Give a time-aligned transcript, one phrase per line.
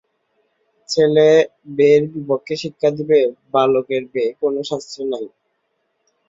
[0.89, 1.37] ছেলের
[1.77, 3.19] বে-র বিপক্ষে শিক্ষা দিবে!
[3.53, 5.25] বালকের বে কোন শাস্ত্রে নাই।